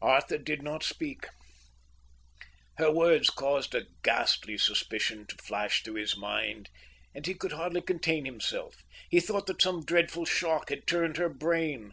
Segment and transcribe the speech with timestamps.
[0.00, 1.26] Arthur did not speak.
[2.78, 6.70] Her words caused a ghastly suspicion to flash through his mind,
[7.14, 8.82] and he could hardly contain himself.
[9.10, 11.92] He thought that some dreadful shock had turned her brain.